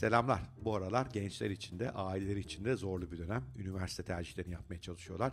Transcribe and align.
Selamlar. 0.00 0.42
Bu 0.64 0.76
aralar 0.76 1.06
gençler 1.06 1.50
için 1.50 1.78
de 1.78 1.90
aileleri 1.90 2.40
için 2.40 2.64
de 2.64 2.76
zorlu 2.76 3.12
bir 3.12 3.18
dönem. 3.18 3.44
Üniversite 3.58 4.02
tercihlerini 4.02 4.52
yapmaya 4.52 4.80
çalışıyorlar. 4.80 5.32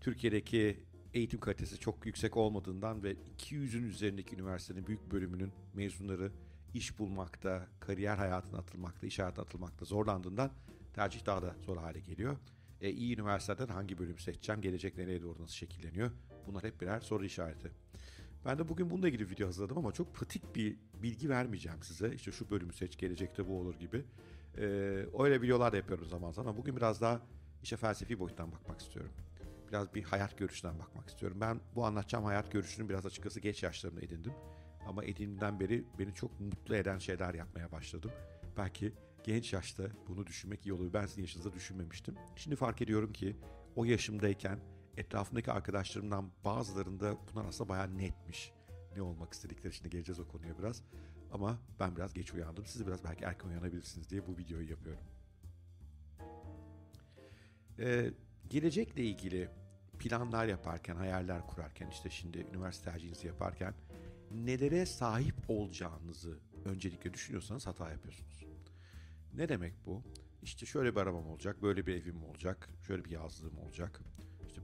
Türkiye'deki 0.00 0.80
eğitim 1.14 1.40
kalitesi 1.40 1.78
çok 1.78 2.06
yüksek 2.06 2.36
olmadığından 2.36 3.02
ve 3.02 3.12
200'ün 3.12 3.88
üzerindeki 3.88 4.34
üniversitenin 4.34 4.86
büyük 4.86 5.12
bölümünün 5.12 5.52
mezunları 5.74 6.32
iş 6.74 6.98
bulmakta, 6.98 7.66
kariyer 7.80 8.16
hayatına 8.16 8.58
atılmakta, 8.58 9.06
iş 9.06 9.18
hayatına 9.18 9.44
atılmakta 9.44 9.84
zorlandığından 9.84 10.50
tercih 10.94 11.26
daha 11.26 11.42
da 11.42 11.56
zor 11.66 11.76
hale 11.76 12.00
geliyor. 12.00 12.36
E, 12.80 12.90
iyi 12.90 13.14
üniversiteden 13.14 13.68
hangi 13.68 13.98
bölüm 13.98 14.18
seçeceğim, 14.18 14.60
gelecek 14.60 14.96
nereye 14.96 15.22
doğru 15.22 15.42
nasıl 15.42 15.54
şekilleniyor? 15.54 16.10
Bunlar 16.46 16.64
hep 16.64 16.80
birer 16.80 17.00
soru 17.00 17.24
işareti. 17.24 17.70
Ben 18.46 18.58
de 18.58 18.68
bugün 18.68 18.90
bununla 18.90 19.08
ilgili 19.08 19.30
video 19.30 19.46
hazırladım 19.46 19.78
ama 19.78 19.92
çok 19.92 20.14
pratik 20.14 20.56
bir 20.56 20.76
bilgi 21.02 21.28
vermeyeceğim 21.28 21.82
size. 21.82 22.14
İşte 22.14 22.32
şu 22.32 22.50
bölümü 22.50 22.72
seç, 22.72 22.98
gelecekte 22.98 23.48
bu 23.48 23.60
olur 23.60 23.74
gibi. 23.74 24.04
Ee, 24.58 24.62
öyle 25.18 25.42
videolar 25.42 25.72
da 25.72 25.76
yapıyorum 25.76 26.06
zaman 26.06 26.30
zaman 26.30 26.50
ama 26.50 26.58
bugün 26.58 26.76
biraz 26.76 27.00
daha 27.00 27.20
işe 27.62 27.76
felsefi 27.76 28.18
boyuttan 28.18 28.52
bakmak 28.52 28.80
istiyorum. 28.80 29.12
Biraz 29.68 29.94
bir 29.94 30.02
hayat 30.02 30.38
görüşünden 30.38 30.78
bakmak 30.78 31.08
istiyorum. 31.08 31.38
Ben 31.40 31.60
bu 31.74 31.84
anlatacağım 31.86 32.24
hayat 32.24 32.52
görüşünü 32.52 32.88
biraz 32.88 33.06
açıkçası 33.06 33.40
geç 33.40 33.62
yaşlarımda 33.62 34.00
edindim. 34.00 34.32
Ama 34.86 35.04
edinimden 35.04 35.60
beri 35.60 35.84
beni 35.98 36.14
çok 36.14 36.40
mutlu 36.40 36.76
eden 36.76 36.98
şeyler 36.98 37.34
yapmaya 37.34 37.72
başladım. 37.72 38.10
Belki 38.56 38.92
genç 39.24 39.52
yaşta 39.52 39.84
bunu 40.08 40.26
düşünmek 40.26 40.66
iyi 40.66 40.72
olur. 40.72 40.92
Ben 40.92 41.06
sizin 41.06 41.22
yaşınızda 41.22 41.52
düşünmemiştim. 41.52 42.14
Şimdi 42.36 42.56
fark 42.56 42.82
ediyorum 42.82 43.12
ki 43.12 43.36
o 43.76 43.84
yaşımdayken 43.84 44.58
etrafındaki 44.96 45.52
arkadaşlarımdan 45.52 46.30
bazılarında 46.44 47.16
bunlar 47.32 47.44
aslında 47.44 47.68
bayağı 47.68 47.98
netmiş. 47.98 48.52
Ne 48.96 49.02
olmak 49.02 49.32
istedikleri 49.32 49.72
şimdi 49.72 49.90
geleceğiz 49.90 50.20
o 50.20 50.28
konuya 50.28 50.58
biraz. 50.58 50.82
Ama 51.32 51.58
ben 51.80 51.96
biraz 51.96 52.14
geç 52.14 52.34
uyandım. 52.34 52.66
Siz 52.66 52.86
biraz 52.86 53.04
belki 53.04 53.24
erken 53.24 53.48
uyanabilirsiniz 53.48 54.10
diye 54.10 54.26
bu 54.26 54.38
videoyu 54.38 54.70
yapıyorum. 54.70 55.02
Ee, 57.78 58.10
gelecekle 58.48 59.04
ilgili 59.04 59.48
planlar 59.98 60.46
yaparken, 60.46 60.96
hayaller 60.96 61.46
kurarken, 61.46 61.88
işte 61.90 62.10
şimdi 62.10 62.38
üniversite 62.38 62.90
tercihinizi 62.90 63.26
yaparken 63.26 63.74
nelere 64.30 64.86
sahip 64.86 65.34
olacağınızı 65.48 66.38
öncelikle 66.64 67.14
düşünüyorsanız 67.14 67.66
hata 67.66 67.90
yapıyorsunuz. 67.90 68.44
Ne 69.34 69.48
demek 69.48 69.86
bu? 69.86 70.02
İşte 70.42 70.66
şöyle 70.66 70.94
bir 70.94 71.00
arabam 71.00 71.26
olacak, 71.26 71.62
böyle 71.62 71.86
bir 71.86 71.94
evim 71.94 72.24
olacak, 72.24 72.68
şöyle 72.86 73.04
bir 73.04 73.10
yazlığım 73.10 73.58
olacak, 73.58 74.00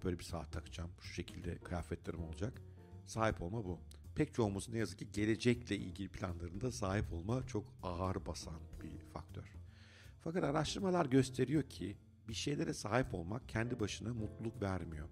böyle 0.04 0.18
bir 0.18 0.24
saat 0.24 0.52
takacağım, 0.52 0.90
şu 1.00 1.14
şekilde 1.14 1.58
kıyafetlerim 1.58 2.24
olacak. 2.24 2.62
Sahip 3.06 3.42
olma 3.42 3.64
bu. 3.64 3.80
Pek 4.14 4.34
çoğumuz 4.34 4.68
ne 4.68 4.78
yazık 4.78 4.98
ki 4.98 5.12
gelecekle 5.12 5.76
ilgili 5.76 6.08
planlarında 6.08 6.72
sahip 6.72 7.12
olma 7.12 7.46
çok 7.46 7.64
ağır 7.82 8.26
basan 8.26 8.60
bir 8.82 8.98
faktör. 9.12 9.54
Fakat 10.20 10.44
araştırmalar 10.44 11.06
gösteriyor 11.06 11.62
ki 11.62 11.96
bir 12.28 12.34
şeylere 12.34 12.74
sahip 12.74 13.14
olmak 13.14 13.48
kendi 13.48 13.80
başına 13.80 14.14
mutluluk 14.14 14.62
vermiyor. 14.62 15.08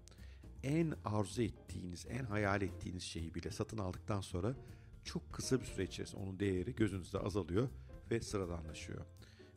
En 0.63 0.93
arzu 1.05 1.41
ettiğiniz, 1.41 2.05
en 2.09 2.23
hayal 2.23 2.61
ettiğiniz 2.61 3.03
şeyi 3.03 3.35
bile 3.35 3.51
satın 3.51 3.77
aldıktan 3.77 4.21
sonra 4.21 4.55
çok 5.03 5.33
kısa 5.33 5.59
bir 5.59 5.65
süre 5.65 5.83
içerisinde 5.83 6.21
onun 6.21 6.39
değeri 6.39 6.75
gözünüzde 6.75 7.19
azalıyor 7.19 7.69
ve 8.11 8.21
sıradanlaşıyor. 8.21 9.05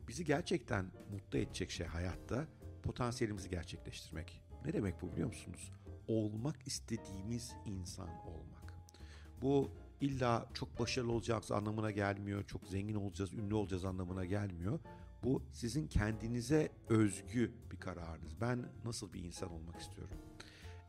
Bizi 0.07 0.25
gerçekten 0.25 0.91
mutlu 1.11 1.37
edecek 1.37 1.71
şey 1.71 1.87
hayatta 1.87 2.47
potansiyelimizi 2.83 3.49
gerçekleştirmek. 3.49 4.41
Ne 4.65 4.73
demek 4.73 5.01
bu 5.01 5.11
biliyor 5.11 5.27
musunuz? 5.27 5.71
Olmak 6.07 6.67
istediğimiz 6.67 7.53
insan 7.65 8.09
olmak. 8.09 8.73
Bu 9.41 9.71
illa 10.01 10.49
çok 10.53 10.79
başarılı 10.79 11.11
olacağız 11.11 11.51
anlamına 11.51 11.91
gelmiyor, 11.91 12.43
çok 12.43 12.67
zengin 12.67 12.95
olacağız, 12.95 13.33
ünlü 13.33 13.53
olacağız 13.55 13.85
anlamına 13.85 14.25
gelmiyor. 14.25 14.79
Bu 15.23 15.43
sizin 15.51 15.87
kendinize 15.87 16.71
özgü 16.89 17.51
bir 17.71 17.77
kararınız. 17.77 18.41
Ben 18.41 18.65
nasıl 18.85 19.13
bir 19.13 19.23
insan 19.23 19.51
olmak 19.51 19.79
istiyorum? 19.79 20.17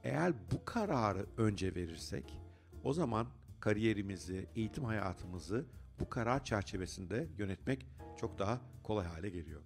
Eğer 0.04 0.32
bu 0.52 0.64
kararı 0.64 1.26
önce 1.36 1.74
verirsek 1.74 2.38
o 2.84 2.92
zaman 2.92 3.26
kariyerimizi, 3.60 4.46
eğitim 4.56 4.84
hayatımızı 4.84 5.66
bu 6.00 6.08
karar 6.08 6.44
çerçevesinde 6.44 7.28
yönetmek 7.38 7.86
çok 8.16 8.38
daha 8.38 8.60
kolay 8.82 9.06
hale 9.06 9.28
geliyor. 9.28 9.60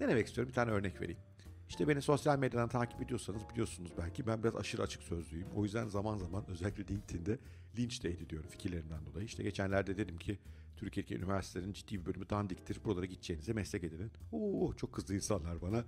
Ne 0.00 0.08
demek 0.08 0.26
istiyorum? 0.26 0.48
Bir 0.48 0.54
tane 0.54 0.70
örnek 0.70 1.00
vereyim. 1.00 1.27
İşte 1.68 1.88
beni 1.88 2.02
sosyal 2.02 2.38
medyadan 2.38 2.68
takip 2.68 3.02
ediyorsanız 3.02 3.42
biliyorsunuz 3.52 3.92
belki 3.98 4.26
ben 4.26 4.42
biraz 4.42 4.56
aşırı 4.56 4.82
açık 4.82 5.02
sözlüyüm. 5.02 5.48
O 5.54 5.64
yüzden 5.64 5.88
zaman 5.88 6.16
zaman 6.18 6.44
özellikle 6.50 6.94
LinkedIn'de 6.94 7.38
linç 7.78 8.04
de 8.04 8.10
ediliyorum 8.10 8.50
fikirlerimden 8.50 9.06
dolayı. 9.06 9.26
İşte 9.26 9.42
geçenlerde 9.42 9.96
dedim 9.96 10.18
ki 10.18 10.38
Türkiye'deki 10.76 11.16
üniversitelerin 11.16 11.72
ciddi 11.72 12.00
bir 12.00 12.06
bölümü 12.06 12.30
dandiktir. 12.30 12.84
Buralara 12.84 13.06
gideceğinize 13.06 13.52
meslek 13.52 13.84
edinin. 13.84 14.10
Oo 14.32 14.72
çok 14.72 14.92
kızdı 14.92 15.14
insanlar 15.14 15.62
bana. 15.62 15.84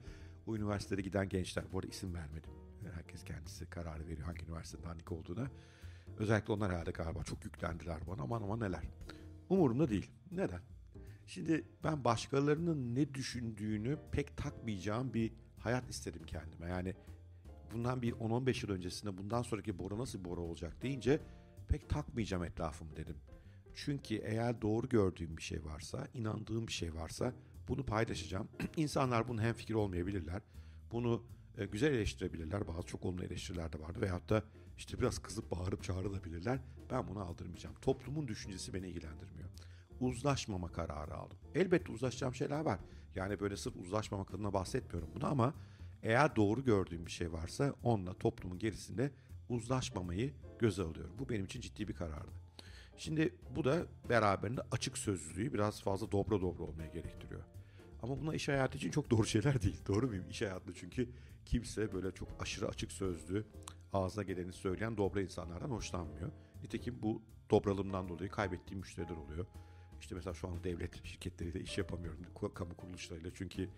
O 0.46 0.56
üniversitelere 0.56 1.02
giden 1.02 1.28
gençler. 1.28 1.64
Bu 1.72 1.78
arada 1.78 1.88
isim 1.88 2.14
vermedim. 2.14 2.50
Herkes 2.94 3.24
kendisi 3.24 3.66
kararı 3.66 4.06
veriyor 4.08 4.26
hangi 4.26 4.44
üniversitenin 4.44 4.84
dandik 4.84 5.12
olduğuna. 5.12 5.50
Özellikle 6.18 6.52
onlar 6.52 6.72
herhalde 6.72 6.90
galiba 6.90 7.22
çok 7.22 7.44
yüklendiler 7.44 8.06
bana. 8.06 8.22
Aman 8.22 8.42
aman 8.42 8.60
neler. 8.60 8.82
Umurumda 9.48 9.88
değil. 9.88 10.10
Neden? 10.30 10.60
Şimdi 11.26 11.64
ben 11.84 12.04
başkalarının 12.04 12.94
ne 12.94 13.14
düşündüğünü 13.14 13.98
pek 14.12 14.36
takmayacağım 14.36 15.14
bir 15.14 15.32
hayat 15.60 15.90
istedim 15.90 16.22
kendime. 16.26 16.68
Yani 16.68 16.94
bundan 17.72 18.02
bir 18.02 18.12
10-15 18.12 18.66
yıl 18.66 18.74
öncesinde 18.74 19.18
bundan 19.18 19.42
sonraki 19.42 19.78
Bora 19.78 19.98
nasıl 19.98 20.24
Bora 20.24 20.40
olacak 20.40 20.82
deyince 20.82 21.20
pek 21.68 21.88
takmayacağım 21.88 22.44
etrafımı 22.44 22.96
dedim. 22.96 23.16
Çünkü 23.74 24.14
eğer 24.14 24.62
doğru 24.62 24.88
gördüğüm 24.88 25.36
bir 25.36 25.42
şey 25.42 25.64
varsa, 25.64 26.08
inandığım 26.14 26.66
bir 26.66 26.72
şey 26.72 26.94
varsa 26.94 27.32
bunu 27.68 27.86
paylaşacağım. 27.86 28.48
İnsanlar 28.76 29.28
bunun 29.28 29.42
hem 29.42 29.54
fikir 29.54 29.74
olmayabilirler. 29.74 30.42
Bunu 30.92 31.22
e, 31.58 31.66
güzel 31.66 31.92
eleştirebilirler. 31.92 32.68
Bazı 32.68 32.86
çok 32.86 33.04
olumlu 33.04 33.24
eleştiriler 33.24 33.72
de 33.72 33.80
vardı. 33.80 34.00
Veyahut 34.00 34.30
da 34.30 34.42
işte 34.76 34.98
biraz 34.98 35.18
kızıp 35.18 35.50
bağırıp 35.50 35.84
çağrılabilirler. 35.84 36.58
Ben 36.90 37.08
bunu 37.08 37.20
aldırmayacağım. 37.20 37.76
Toplumun 37.82 38.28
düşüncesi 38.28 38.74
beni 38.74 38.88
ilgilendirmiyor 38.88 39.50
uzlaşmama 40.00 40.72
kararı 40.72 41.14
aldım. 41.14 41.38
Elbette 41.54 41.92
uzlaşacağım 41.92 42.34
şeyler 42.34 42.60
var. 42.60 42.78
Yani 43.14 43.40
böyle 43.40 43.56
sırf 43.56 43.76
uzlaşmamak 43.76 44.34
adına 44.34 44.52
bahsetmiyorum 44.52 45.10
bunu 45.14 45.26
ama 45.26 45.54
eğer 46.02 46.36
doğru 46.36 46.64
gördüğüm 46.64 47.06
bir 47.06 47.10
şey 47.10 47.32
varsa 47.32 47.74
onunla 47.82 48.14
toplumun 48.14 48.58
gerisinde 48.58 49.10
uzlaşmamayı 49.48 50.32
göze 50.58 50.82
alıyorum. 50.82 51.14
Bu 51.18 51.28
benim 51.28 51.44
için 51.44 51.60
ciddi 51.60 51.88
bir 51.88 51.94
karardı. 51.94 52.30
Şimdi 52.96 53.34
bu 53.56 53.64
da 53.64 53.86
beraberinde 54.08 54.60
açık 54.70 54.98
sözlülüğü 54.98 55.54
biraz 55.54 55.82
fazla 55.82 56.12
dobra 56.12 56.40
dobra 56.40 56.64
olmaya 56.64 56.88
gerektiriyor. 56.88 57.40
Ama 58.02 58.20
buna 58.20 58.34
iş 58.34 58.48
hayatı 58.48 58.78
için 58.78 58.90
çok 58.90 59.10
doğru 59.10 59.26
şeyler 59.26 59.62
değil. 59.62 59.80
Doğru 59.88 60.06
muyum? 60.06 60.24
İş 60.30 60.42
hayatında 60.42 60.74
çünkü 60.74 61.08
kimse 61.44 61.92
böyle 61.92 62.12
çok 62.12 62.28
aşırı 62.40 62.68
açık 62.68 62.92
sözlü, 62.92 63.46
ağzına 63.92 64.24
geleni 64.24 64.52
söyleyen 64.52 64.96
dobra 64.96 65.20
insanlardan 65.20 65.70
hoşlanmıyor. 65.70 66.30
Nitekim 66.62 67.02
bu 67.02 67.22
dobralımdan 67.50 68.08
dolayı 68.08 68.30
kaybettiğim 68.30 68.80
müşteriler 68.80 69.16
oluyor. 69.16 69.46
İşte 70.00 70.14
mesela 70.14 70.34
şu 70.34 70.48
an 70.48 70.64
devlet 70.64 71.06
şirketleriyle 71.06 71.60
iş 71.60 71.78
yapamıyorum. 71.78 72.20
Kamu 72.54 72.76
kuruluşlarıyla 72.76 73.30
çünkü 73.34 73.68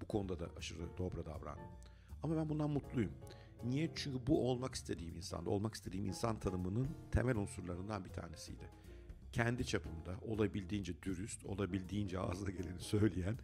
bu 0.00 0.06
konuda 0.06 0.40
da 0.40 0.48
aşırı 0.58 0.98
dobra 0.98 1.26
davrandım. 1.26 1.64
Ama 2.22 2.36
ben 2.36 2.48
bundan 2.48 2.70
mutluyum. 2.70 3.12
Niye? 3.64 3.90
Çünkü 3.94 4.26
bu 4.26 4.50
olmak 4.50 4.74
istediğim 4.74 5.16
insanda, 5.16 5.50
olmak 5.50 5.74
istediğim 5.74 6.06
insan 6.06 6.40
tanımının 6.40 6.88
temel 7.12 7.36
unsurlarından 7.36 8.04
bir 8.04 8.10
tanesiydi. 8.10 8.70
Kendi 9.32 9.66
çapımda 9.66 10.16
olabildiğince 10.26 11.02
dürüst, 11.02 11.46
olabildiğince 11.46 12.18
ağzına 12.18 12.50
geleni 12.50 12.80
söyleyen 12.80 13.38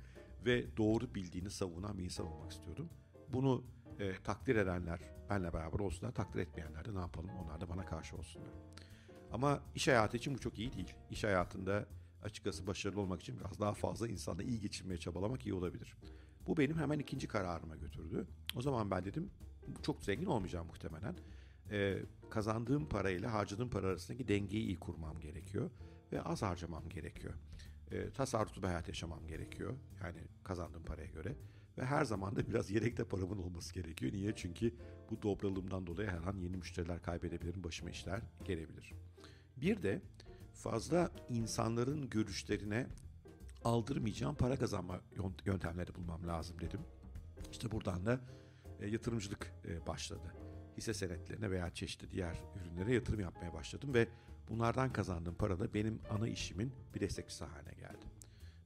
ve 0.47 0.77
doğru 0.77 1.15
bildiğini 1.15 1.51
savunan 1.51 1.99
bir 1.99 2.05
insan 2.05 2.27
olmak 2.27 2.53
istiyordum. 2.53 2.89
Bunu 3.33 3.65
e, 3.99 4.13
takdir 4.25 4.57
edenler 4.57 5.01
benle 5.31 5.53
beraber 5.53 5.79
olsunlar, 5.79 6.13
takdir 6.13 6.41
etmeyenler 6.41 6.85
de 6.85 6.95
ne 6.95 7.01
yapalım 7.01 7.31
onlar 7.45 7.61
da 7.61 7.69
bana 7.69 7.87
karşı 7.87 8.17
olsunlar. 8.17 8.51
Ama 9.33 9.61
iş 9.75 9.89
hayatı 9.89 10.17
için 10.17 10.35
bu 10.35 10.39
çok 10.39 10.59
iyi 10.59 10.73
değil. 10.73 10.95
İş 11.11 11.25
hayatında 11.25 11.87
açıkçası 12.23 12.67
başarılı 12.67 13.01
olmak 13.01 13.21
için 13.21 13.41
biraz 13.41 13.61
daha 13.61 13.75
fazla 13.75 14.09
insanla 14.09 14.43
iyi 14.43 14.61
geçirmeye 14.61 14.99
çabalamak 14.99 15.47
iyi 15.47 15.55
olabilir. 15.55 15.97
Bu 16.47 16.57
benim 16.57 16.79
hemen 16.79 16.99
ikinci 16.99 17.29
kararıma 17.29 17.77
götürdü. 17.77 18.27
O 18.57 18.63
zaman 18.63 18.91
ben 18.91 19.05
dedim 19.05 19.31
çok 19.83 20.05
zengin 20.05 20.27
olmayacağım 20.27 20.67
muhtemelen. 20.67 21.17
Ee, 21.71 22.03
kazandığım 22.31 22.89
parayla 22.89 23.33
harcadığım 23.33 23.71
para 23.71 23.87
arasındaki 23.87 24.29
dengeyi 24.29 24.65
iyi 24.65 24.77
kurmam 24.77 25.21
gerekiyor. 25.21 25.71
Ve 26.13 26.23
az 26.23 26.43
harcamam 26.43 26.89
gerekiyor. 26.89 27.35
Ee, 27.93 28.11
tasarruflu 28.11 28.63
bir 28.63 28.67
hayat 28.67 28.89
yaşamam 28.89 29.27
gerekiyor. 29.27 29.75
Yani 30.03 30.19
kazandığım 30.45 30.83
paraya 30.83 31.07
göre. 31.07 31.37
Ve 31.79 31.85
her 31.85 32.05
zaman 32.05 32.37
da 32.37 32.47
biraz 32.49 32.71
yedekte 32.71 33.05
paramın 33.05 33.39
olması 33.39 33.75
gerekiyor. 33.75 34.13
Niye? 34.13 34.33
Çünkü 34.37 34.75
bu 35.11 35.23
dobralığımdan 35.23 35.87
dolayı 35.87 36.09
her 36.09 36.23
an 36.23 36.37
yeni 36.37 36.57
müşteriler 36.57 37.03
kaybedebilirim, 37.03 37.65
başıma 37.65 37.91
işler 37.91 38.23
gelebilir. 38.45 38.93
Bir 39.57 39.83
de 39.83 40.03
fazla 40.57 41.11
insanların 41.29 42.11
görüşlerine 42.11 42.87
aldırmayacağım 43.65 44.35
para 44.35 44.57
kazanma 44.57 45.01
yöntemleri 45.45 45.95
bulmam 45.95 46.27
lazım 46.27 46.61
dedim. 46.61 46.81
İşte 47.53 47.71
buradan 47.71 48.07
da 48.07 48.21
e, 48.81 48.89
yatırımcılık 48.89 49.53
e, 49.65 49.87
başladı. 49.87 50.35
Hisse 50.77 50.95
senetlerine 50.95 51.51
veya 51.51 51.71
çeşitli 51.71 52.11
diğer 52.11 52.37
ürünlere 52.61 52.95
yatırım 52.95 53.21
yapmaya 53.21 53.53
başladım 53.53 53.95
ve 53.95 54.09
bunlardan 54.49 54.93
kazandığım 54.93 55.35
para 55.35 55.59
da 55.59 55.75
benim 55.75 56.01
ana 56.11 56.29
işimin 56.29 56.73
bir 56.95 57.01
destekçisi 57.01 57.45
haline 57.45 57.75
geldi. 57.75 58.07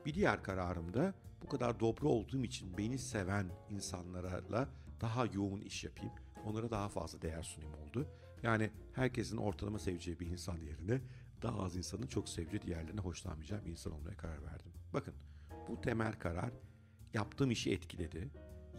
Bir 0.06 0.14
diğer 0.14 0.42
kararım 0.42 0.94
da 0.94 1.14
bu 1.42 1.48
kadar 1.48 1.80
dobra 1.80 2.08
olduğum 2.08 2.44
için 2.44 2.78
beni 2.78 2.98
seven 2.98 3.50
insanlarla 3.70 4.68
daha 5.00 5.26
yoğun 5.26 5.60
iş 5.60 5.84
yapayım. 5.84 6.12
Onlara 6.44 6.70
daha 6.70 6.88
fazla 6.88 7.22
değer 7.22 7.42
sunayım 7.42 7.74
oldu. 7.74 8.06
Yani 8.42 8.70
herkesin 8.92 9.36
ortalama 9.36 9.78
seveceği 9.78 10.20
bir 10.20 10.26
insan 10.26 10.56
yerine 10.58 11.00
daha 11.42 11.62
az 11.62 11.76
insanın 11.76 12.06
çok 12.06 12.28
seveceği 12.28 12.62
diğerlerine 12.62 13.00
hoşlanmayacağı 13.00 13.64
bir 13.64 13.70
insan 13.70 13.92
olmaya 13.92 14.16
karar 14.16 14.42
verdim. 14.42 14.72
Bakın 14.92 15.14
bu 15.68 15.80
temel 15.80 16.12
karar 16.12 16.50
yaptığım 17.14 17.50
işi 17.50 17.72
etkiledi. 17.72 18.30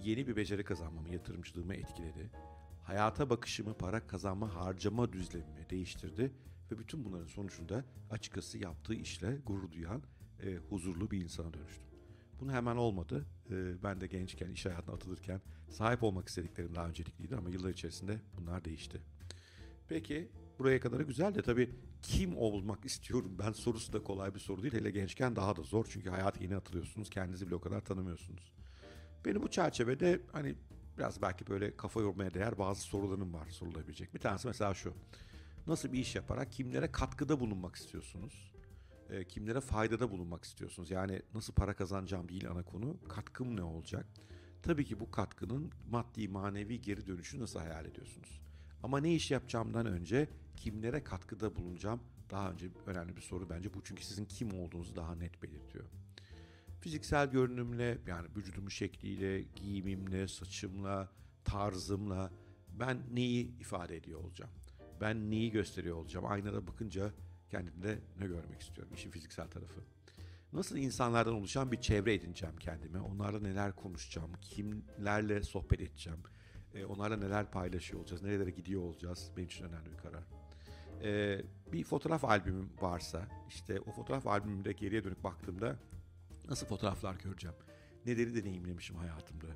Yeni 0.03 0.27
bir 0.27 0.35
beceri 0.35 0.63
kazanmamı, 0.63 1.09
yatırımcılığımı 1.09 1.75
etkiledi. 1.75 2.31
Hayata 2.83 3.29
bakışımı, 3.29 3.73
para 3.73 4.07
kazanma, 4.07 4.55
harcama 4.55 5.13
düzlemimi 5.13 5.69
değiştirdi. 5.69 6.31
Ve 6.71 6.79
bütün 6.79 7.05
bunların 7.05 7.27
sonucunda 7.27 7.85
açıkçası 8.09 8.57
yaptığı 8.57 8.93
işle 8.93 9.37
gurur 9.45 9.71
duyan, 9.71 10.03
e, 10.43 10.55
huzurlu 10.55 11.11
bir 11.11 11.21
insana 11.21 11.53
dönüştüm. 11.53 11.87
Bunu 12.39 12.51
hemen 12.51 12.75
olmadı. 12.75 13.25
E, 13.49 13.83
ben 13.83 14.01
de 14.01 14.07
gençken, 14.07 14.51
iş 14.51 14.65
hayatına 14.65 14.95
atılırken 14.95 15.41
sahip 15.69 16.03
olmak 16.03 16.27
istediklerim 16.27 16.75
daha 16.75 16.87
öncelikliydi 16.87 17.35
ama 17.35 17.49
yıllar 17.49 17.69
içerisinde 17.69 18.21
bunlar 18.37 18.65
değişti. 18.65 19.01
Peki 19.87 20.29
buraya 20.61 20.79
kadar 20.79 20.99
güzel 20.99 21.35
de 21.35 21.41
tabii 21.41 21.69
kim 22.01 22.37
olmak 22.37 22.85
istiyorum 22.85 23.35
ben 23.39 23.51
sorusu 23.51 23.93
da 23.93 24.03
kolay 24.03 24.35
bir 24.35 24.39
soru 24.39 24.61
değil. 24.61 24.73
Hele 24.73 24.91
gençken 24.91 25.35
daha 25.35 25.55
da 25.55 25.61
zor 25.61 25.85
çünkü 25.89 26.09
hayat 26.09 26.41
yeni 26.41 26.55
atılıyorsunuz. 26.55 27.09
Kendinizi 27.09 27.47
bile 27.47 27.55
o 27.55 27.61
kadar 27.61 27.81
tanımıyorsunuz. 27.81 28.53
Benim 29.25 29.43
bu 29.43 29.49
çerçevede 29.49 30.21
hani 30.31 30.55
biraz 30.97 31.21
belki 31.21 31.47
böyle 31.47 31.77
kafa 31.77 32.01
yormaya 32.01 32.33
değer 32.33 32.57
bazı 32.57 32.81
sorularım 32.81 33.33
var 33.33 33.49
sorulabilecek. 33.49 34.13
Bir 34.13 34.19
tanesi 34.19 34.47
mesela 34.47 34.73
şu. 34.73 34.93
Nasıl 35.67 35.93
bir 35.93 35.99
iş 35.99 36.15
yaparak 36.15 36.51
kimlere 36.51 36.91
katkıda 36.91 37.39
bulunmak 37.39 37.75
istiyorsunuz? 37.75 38.53
E, 39.09 39.23
kimlere 39.23 39.61
faydada 39.61 40.11
bulunmak 40.11 40.43
istiyorsunuz? 40.43 40.91
Yani 40.91 41.21
nasıl 41.33 41.53
para 41.53 41.73
kazanacağım 41.73 42.29
değil 42.29 42.49
ana 42.49 42.63
konu. 42.63 42.97
Katkım 43.09 43.55
ne 43.55 43.63
olacak? 43.63 44.05
Tabii 44.63 44.85
ki 44.85 44.99
bu 44.99 45.11
katkının 45.11 45.71
maddi 45.89 46.27
manevi 46.27 46.81
geri 46.81 47.07
dönüşü 47.07 47.39
nasıl 47.39 47.59
hayal 47.59 47.85
ediyorsunuz? 47.85 48.41
Ama 48.83 48.99
ne 48.99 49.15
iş 49.15 49.31
yapacağımdan 49.31 49.85
önce 49.85 50.27
kimlere 50.57 51.03
katkıda 51.03 51.55
bulunacağım 51.55 52.01
daha 52.31 52.51
önce 52.51 52.69
önemli 52.85 53.15
bir 53.15 53.21
soru 53.21 53.49
bence 53.49 53.73
bu 53.73 53.83
çünkü 53.83 54.03
sizin 54.03 54.25
kim 54.25 54.53
olduğunuzu 54.53 54.95
daha 54.95 55.15
net 55.15 55.43
belirtiyor. 55.43 55.85
Fiziksel 56.81 57.31
görünümle 57.31 57.97
yani 58.07 58.27
vücudumun 58.35 58.69
şekliyle, 58.69 59.41
giyimimle, 59.41 60.27
saçımla, 60.27 61.09
tarzımla 61.43 62.31
ben 62.79 62.97
neyi 63.13 63.59
ifade 63.59 63.97
ediyor 63.97 64.19
olacağım? 64.19 64.51
Ben 65.01 65.31
neyi 65.31 65.51
gösteriyor 65.51 65.95
olacağım? 65.95 66.25
Aynada 66.25 66.67
bakınca 66.67 67.11
kendimde 67.49 67.99
ne 68.19 68.27
görmek 68.27 68.61
istiyorum? 68.61 68.93
İşin 68.95 69.11
fiziksel 69.11 69.47
tarafı. 69.47 69.81
Nasıl 70.53 70.77
insanlardan 70.77 71.33
oluşan 71.33 71.71
bir 71.71 71.81
çevre 71.81 72.13
edineceğim 72.13 72.55
kendime? 72.59 72.99
Onlarla 72.99 73.39
neler 73.39 73.75
konuşacağım? 73.75 74.31
Kimlerle 74.41 75.43
sohbet 75.43 75.81
edeceğim? 75.81 76.19
E, 76.73 76.85
onlarla 76.85 77.17
neler 77.17 77.51
paylaşıyor 77.51 77.99
olacağız? 77.99 78.21
Nerelere 78.21 78.51
gidiyor 78.51 78.81
olacağız? 78.81 79.31
Benim 79.37 79.47
için 79.47 79.65
önemli 79.65 79.91
bir 79.91 79.97
karar. 79.97 80.40
E, 81.03 81.41
bir 81.73 81.83
fotoğraf 81.83 82.25
albümüm 82.25 82.69
varsa 82.81 83.27
işte 83.49 83.79
o 83.79 83.91
fotoğraf 83.91 84.27
albümümde 84.27 84.71
geriye 84.71 85.03
dönüp 85.03 85.23
baktığımda 85.23 85.75
nasıl 86.49 86.67
fotoğraflar 86.67 87.15
göreceğim? 87.15 87.55
Neleri 88.05 88.35
deneyimlemişim 88.35 88.95
hayatımda? 88.95 89.47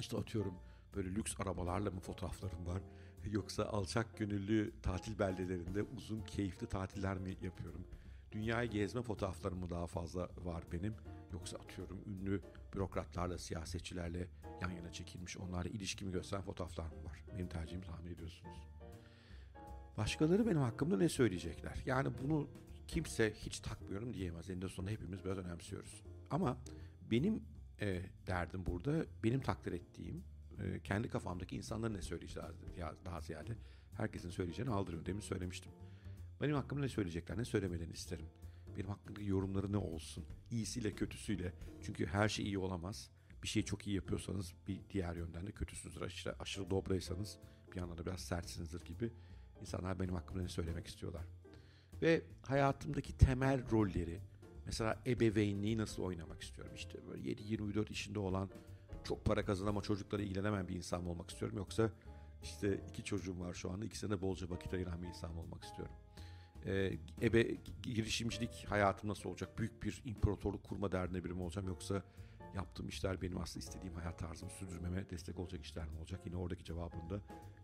İşte 0.00 0.16
atıyorum 0.16 0.54
böyle 0.94 1.14
lüks 1.14 1.40
arabalarla 1.40 1.90
mı 1.90 2.00
fotoğraflarım 2.00 2.66
var? 2.66 2.82
Yoksa 3.30 3.64
alçak 3.64 4.18
gönüllü 4.18 4.72
tatil 4.82 5.18
beldelerinde 5.18 5.82
uzun 5.82 6.20
keyifli 6.20 6.66
tatiller 6.66 7.18
mi 7.18 7.36
yapıyorum? 7.42 7.86
Dünyayı 8.32 8.70
gezme 8.70 9.02
fotoğraflarım 9.02 9.58
mı 9.58 9.70
daha 9.70 9.86
fazla 9.86 10.28
var 10.44 10.64
benim? 10.72 10.94
Yoksa 11.32 11.56
atıyorum 11.56 12.00
ünlü 12.06 12.42
bürokratlarla, 12.74 13.38
siyasetçilerle 13.38 14.28
yan 14.62 14.70
yana 14.70 14.92
çekilmiş, 14.92 15.36
onlarla 15.36 15.68
ilişkimi 15.68 16.12
gösteren 16.12 16.42
fotoğraflar 16.42 16.84
mı 16.84 17.04
var? 17.04 17.24
Benim 17.34 17.48
tercihimi 17.48 17.84
tahmin 17.84 18.12
ediyorsunuz. 18.12 18.75
Başkaları 19.96 20.46
benim 20.46 20.60
hakkımda 20.60 20.96
ne 20.96 21.08
söyleyecekler? 21.08 21.82
Yani 21.86 22.08
bunu 22.22 22.48
kimse 22.88 23.32
hiç 23.34 23.60
takmıyorum 23.60 24.14
diyemez. 24.14 24.50
Eninde 24.50 24.68
sonunda 24.68 24.92
hepimiz 24.92 25.24
biraz 25.24 25.38
önemsiyoruz. 25.38 26.02
Ama 26.30 26.58
benim 27.10 27.42
e, 27.80 28.02
derdim 28.26 28.66
burada, 28.66 29.06
benim 29.24 29.40
takdir 29.40 29.72
ettiğim, 29.72 30.24
e, 30.62 30.80
kendi 30.80 31.08
kafamdaki 31.08 31.56
insanların 31.56 31.94
ne 31.94 32.02
söyleyeceği 32.02 32.44
daha 33.04 33.20
ziyade 33.20 33.56
herkesin 33.96 34.30
söyleyeceğini 34.30 34.70
aldırıyorum. 34.70 35.06
Demin 35.06 35.20
söylemiştim. 35.20 35.72
Benim 36.40 36.54
hakkımda 36.54 36.82
ne 36.82 36.88
söyleyecekler, 36.88 37.38
ne 37.38 37.44
söylemelerini 37.44 37.92
isterim. 37.92 38.26
Benim 38.76 38.88
hakkımdaki 38.88 39.26
yorumları 39.26 39.72
ne 39.72 39.76
olsun? 39.76 40.24
İyisiyle 40.50 40.94
kötüsüyle. 40.94 41.52
Çünkü 41.82 42.06
her 42.06 42.28
şey 42.28 42.44
iyi 42.44 42.58
olamaz. 42.58 43.10
Bir 43.42 43.48
şeyi 43.48 43.64
çok 43.64 43.86
iyi 43.86 43.96
yapıyorsanız 43.96 44.54
bir 44.68 44.80
diğer 44.90 45.16
yönden 45.16 45.46
de 45.46 45.52
kötüsünüzdür. 45.52 46.00
Aşırı, 46.00 46.34
aşırı 46.38 46.70
dobraysanız 46.70 47.38
bir 47.72 47.76
yandan 47.76 47.98
da 47.98 48.06
biraz 48.06 48.20
sertsinizdir 48.20 48.84
gibi. 48.84 49.12
İnsanlar 49.60 50.00
benim 50.00 50.14
hakkımda 50.14 50.42
ne 50.42 50.48
söylemek 50.48 50.86
istiyorlar. 50.86 51.22
Ve 52.02 52.22
hayatımdaki 52.42 53.18
temel 53.18 53.70
rolleri, 53.70 54.20
mesela 54.66 55.02
ebeveynliği 55.06 55.78
nasıl 55.78 56.02
oynamak 56.02 56.42
istiyorum? 56.42 56.72
İşte 56.74 56.98
böyle 57.08 57.32
7-24 57.32 57.90
işinde 57.90 58.18
olan, 58.18 58.50
çok 59.04 59.24
para 59.24 59.44
kazanan 59.44 59.70
ama 59.70 59.82
çocuklara 59.82 60.22
ilgilenemem 60.22 60.68
bir 60.68 60.74
insan 60.74 61.02
mı 61.02 61.10
olmak 61.10 61.30
istiyorum? 61.30 61.58
Yoksa 61.58 61.90
işte 62.42 62.80
iki 62.88 63.04
çocuğum 63.04 63.40
var 63.40 63.54
şu 63.54 63.70
anda, 63.70 63.84
ikisine 63.84 64.20
bolca 64.20 64.50
vakit 64.50 64.74
ayıran 64.74 65.02
bir 65.02 65.06
insan 65.06 65.32
mı 65.32 65.40
olmak 65.40 65.64
istiyorum? 65.64 65.94
e, 66.66 66.92
ebe 67.22 67.56
girişimcilik 67.82 68.66
hayatım 68.68 69.10
nasıl 69.10 69.30
olacak? 69.30 69.58
Büyük 69.58 69.82
bir 69.82 70.02
imparatorluk 70.04 70.64
kurma 70.64 70.92
derdine 70.92 71.24
biri 71.24 71.32
mi 71.34 71.42
olacağım 71.42 71.68
yoksa 71.68 72.02
yaptığım 72.56 72.88
işler 72.88 73.22
benim 73.22 73.38
aslında 73.38 73.58
istediğim 73.58 73.94
hayat 73.94 74.18
tarzımı 74.18 74.50
sürdürmeme 74.50 75.10
destek 75.10 75.38
olacak 75.38 75.64
işler 75.64 75.88
mi 75.88 75.98
olacak? 75.98 76.20
Yine 76.26 76.36
oradaki 76.36 76.64
cevabını 76.64 77.10
da 77.10 77.20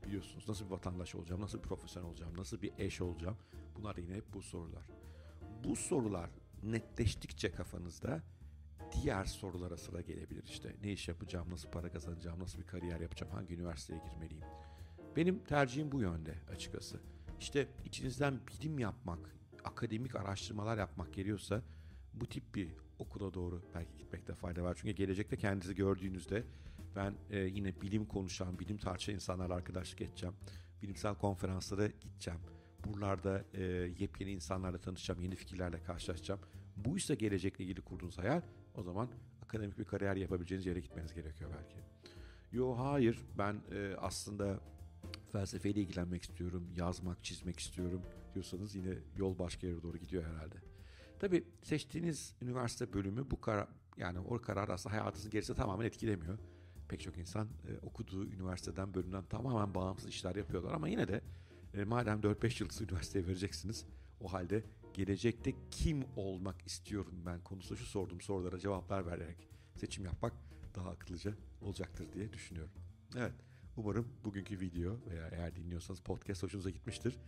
biliyorsunuz. 0.07 0.49
Nasıl 0.49 0.65
bir 0.65 0.71
vatandaş 0.71 1.15
olacağım? 1.15 1.41
Nasıl 1.41 1.59
bir 1.59 1.63
profesyonel 1.63 2.09
olacağım? 2.09 2.37
Nasıl 2.37 2.63
bir 2.63 2.73
eş 2.79 3.01
olacağım? 3.01 3.37
Bunlar 3.77 3.97
yine 3.97 4.15
hep 4.15 4.35
bu 4.35 4.43
sorular. 4.43 4.87
Bu 5.65 5.77
sorular 5.77 6.31
netleştikçe 6.63 7.53
kafanızda 7.53 8.23
diğer 8.93 9.25
sorulara 9.25 9.77
sıra 9.77 10.01
gelebilir 10.01 10.45
işte. 10.49 10.77
Ne 10.83 10.93
iş 10.93 11.09
yapacağım, 11.09 11.51
nasıl 11.51 11.71
para 11.71 11.93
kazanacağım, 11.93 12.41
nasıl 12.41 12.59
bir 12.59 12.67
kariyer 12.67 13.01
yapacağım, 13.01 13.33
hangi 13.33 13.55
üniversiteye 13.55 14.01
girmeliyim. 14.01 14.45
Benim 15.17 15.45
tercihim 15.45 15.93
bu 15.93 16.01
yönde 16.01 16.35
açıkçası. 16.55 17.01
İşte 17.41 17.69
içinizden 17.85 18.41
bilim 18.49 18.79
yapmak, 18.79 19.37
akademik 19.65 20.17
araştırmalar 20.17 20.79
yapmak 20.79 21.15
geliyorsa 21.15 21.63
bu 22.15 22.27
tip 22.29 22.55
bir 22.55 22.69
okula 23.03 23.35
doğru 23.35 23.63
belki 23.75 23.99
gitmekte 23.99 24.35
fayda 24.35 24.63
var. 24.63 24.77
Çünkü 24.81 24.95
gelecekte 24.95 25.37
kendinizi 25.37 25.75
gördüğünüzde 25.75 26.45
ben 26.97 27.15
e, 27.31 27.39
yine 27.39 27.81
bilim 27.81 28.07
konuşan, 28.07 28.59
bilim 28.59 28.79
tartışan 28.79 29.15
insanlarla 29.15 29.55
arkadaşlık 29.55 30.01
edeceğim. 30.01 30.35
Bilimsel 30.83 31.15
konferanslara 31.15 31.87
gideceğim. 31.87 32.41
Buralarda 32.85 33.45
e, 33.55 33.63
yepyeni 33.99 34.31
insanlarla 34.33 34.79
tanışacağım, 34.79 35.21
yeni 35.21 35.35
fikirlerle 35.35 35.83
karşılaşacağım. 35.83 36.41
Bu 36.77 36.97
ise 36.97 37.15
gelecekle 37.15 37.65
ilgili 37.65 37.81
kurduğunuz 37.81 38.19
hayal 38.19 38.43
o 38.75 38.83
zaman 38.83 39.09
akademik 39.43 39.79
bir 39.79 39.85
kariyer 39.85 40.17
yapabileceğiniz 40.17 40.67
yere 40.67 40.81
gitmeniz 40.81 41.15
gerekiyor 41.15 41.51
belki. 41.59 41.77
Yo 42.53 42.75
hayır 42.79 43.19
ben 43.39 43.57
e, 43.73 43.95
aslında 43.99 44.61
felsefeyle 45.33 45.81
ilgilenmek 45.81 46.23
istiyorum, 46.23 46.69
yazmak, 46.77 47.25
çizmek 47.25 47.61
istiyorum 47.61 48.03
diyorsanız 48.35 48.75
yine 48.75 48.95
yol 49.17 49.39
başka 49.39 49.67
yere 49.67 49.83
doğru 49.83 49.99
gidiyor 49.99 50.25
herhalde. 50.25 50.72
Tabii 51.23 51.45
seçtiğiniz 51.63 52.35
üniversite 52.43 52.93
bölümü 52.93 53.31
bu 53.31 53.41
karar 53.41 53.69
yani 53.97 54.19
o 54.19 54.41
karar 54.41 54.69
aslında 54.69 54.97
hayatınızın 54.97 55.31
gerisi 55.31 55.55
tamamen 55.55 55.87
etkilemiyor. 55.87 56.39
Pek 56.89 57.01
çok 57.01 57.19
insan 57.19 57.49
e, 57.69 57.87
okuduğu 57.87 58.27
üniversiteden 58.27 58.95
bölümden 58.95 59.25
tamamen 59.25 59.75
bağımsız 59.75 60.09
işler 60.09 60.37
yapıyorlar 60.37 60.73
ama 60.73 60.89
yine 60.89 61.09
de 61.09 61.21
e, 61.75 61.85
madem 61.85 62.21
4-5 62.21 62.63
yıldız 62.63 62.81
üniversiteye 62.81 63.27
vereceksiniz 63.27 63.87
o 64.21 64.33
halde 64.33 64.65
gelecekte 64.95 65.53
kim 65.71 66.05
olmak 66.17 66.67
istiyorum 66.67 67.15
ben 67.27 67.41
konusu 67.41 67.77
şu 67.77 67.87
sorduğum 67.87 68.21
sorulara 68.21 68.59
cevaplar 68.59 69.07
vererek 69.07 69.49
seçim 69.77 70.05
yapmak 70.05 70.33
daha 70.75 70.91
akıllıca 70.91 71.35
olacaktır 71.61 72.13
diye 72.13 72.33
düşünüyorum. 72.33 72.73
Evet. 73.17 73.35
Umarım 73.77 74.09
bugünkü 74.25 74.61
video 74.61 74.97
veya 75.11 75.29
eğer 75.29 75.57
dinliyorsanız 75.57 76.01
podcast 76.01 76.43
hoşunuza 76.43 76.71
gitmiştir. 76.71 77.19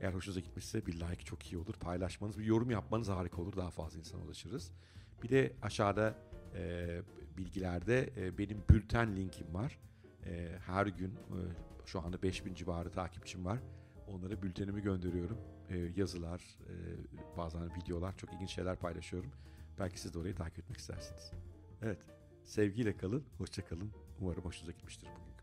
Eğer 0.00 0.14
hoşunuza 0.14 0.40
gitmişse 0.40 0.86
bir 0.86 0.92
like 0.92 1.24
çok 1.24 1.52
iyi 1.52 1.58
olur. 1.58 1.74
Paylaşmanız, 1.74 2.38
bir 2.38 2.44
yorum 2.44 2.70
yapmanız 2.70 3.08
harika 3.08 3.42
olur. 3.42 3.56
Daha 3.56 3.70
fazla 3.70 3.98
insana 3.98 4.22
ulaşırız. 4.22 4.72
Bir 5.22 5.28
de 5.28 5.52
aşağıda 5.62 6.14
e, 6.54 7.02
bilgilerde 7.36 8.12
e, 8.16 8.38
benim 8.38 8.64
bülten 8.70 9.16
linkim 9.16 9.54
var. 9.54 9.78
E, 10.26 10.58
her 10.66 10.86
gün 10.86 11.10
e, 11.10 11.38
şu 11.86 12.00
anda 12.00 12.22
5000 12.22 12.54
civarı 12.54 12.90
takipçim 12.90 13.44
var. 13.44 13.58
Onlara 14.08 14.42
bültenimi 14.42 14.82
gönderiyorum. 14.82 15.38
E, 15.70 15.78
yazılar, 15.96 16.40
e, 16.40 16.74
bazen 17.36 17.76
videolar, 17.76 18.16
çok 18.16 18.32
ilginç 18.32 18.50
şeyler 18.50 18.76
paylaşıyorum. 18.76 19.30
Belki 19.78 20.00
siz 20.00 20.14
de 20.14 20.18
orayı 20.18 20.34
takip 20.34 20.58
etmek 20.58 20.78
istersiniz. 20.78 21.32
Evet, 21.82 21.98
sevgiyle 22.44 22.96
kalın, 22.96 23.24
hoşça 23.38 23.64
kalın. 23.64 23.90
Umarım 24.20 24.44
hoşunuza 24.44 24.72
gitmiştir 24.72 25.08
bugün. 25.20 25.33